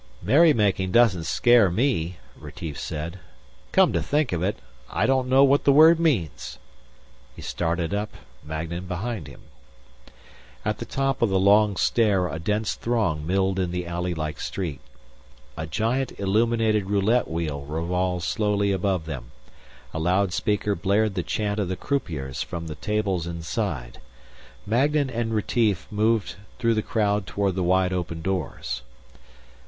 "Merrymaking 0.23 0.91
doesn't 0.91 1.25
scare 1.25 1.69
me," 1.69 2.17
Retief 2.35 2.75
said. 2.79 3.19
"Come 3.71 3.93
to 3.93 4.01
think 4.01 4.31
of 4.31 4.41
it, 4.41 4.57
I 4.89 5.05
don't 5.05 5.29
know 5.29 5.43
what 5.43 5.63
the 5.63 5.71
word 5.71 5.99
means." 5.99 6.57
He 7.35 7.43
started 7.43 7.93
up, 7.93 8.09
Magnan 8.43 8.87
behind 8.87 9.27
him. 9.27 9.41
At 10.65 10.79
the 10.79 10.85
top 10.85 11.21
of 11.21 11.29
the 11.29 11.37
long 11.39 11.75
stair 11.75 12.27
a 12.27 12.39
dense 12.39 12.73
throng 12.73 13.27
milled 13.27 13.59
in 13.59 13.69
the 13.69 13.85
alley 13.85 14.15
like 14.15 14.39
street. 14.39 14.79
A 15.55 15.67
giant 15.67 16.19
illuminated 16.19 16.89
roulette 16.89 17.27
wheel 17.27 17.61
revolved 17.61 18.25
slowly 18.25 18.71
above 18.71 19.05
them. 19.05 19.29
A 19.93 19.99
loudspeaker 19.99 20.73
blared 20.73 21.13
the 21.13 21.21
chant 21.21 21.59
of 21.59 21.67
the 21.67 21.77
croupiers 21.77 22.41
from 22.41 22.65
the 22.65 22.73
tables 22.73 23.27
inside. 23.27 23.99
Magnan 24.65 25.11
and 25.11 25.31
Retief 25.35 25.85
moved 25.91 26.37
through 26.57 26.73
the 26.73 26.81
crowd 26.81 27.27
toward 27.27 27.53
the 27.53 27.61
wide 27.61 27.93
open 27.93 28.23
doors. 28.23 28.81